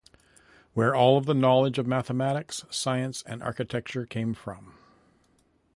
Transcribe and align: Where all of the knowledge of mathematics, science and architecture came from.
Where 0.73 0.95
all 0.95 1.15
of 1.19 1.27
the 1.27 1.35
knowledge 1.35 1.77
of 1.77 1.85
mathematics, 1.85 2.65
science 2.71 3.21
and 3.27 3.43
architecture 3.43 4.07
came 4.07 4.33
from. 4.33 4.75